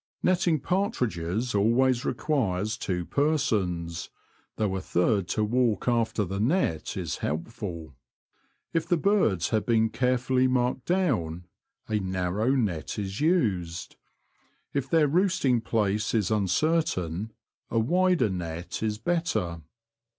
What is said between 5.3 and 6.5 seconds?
walk after the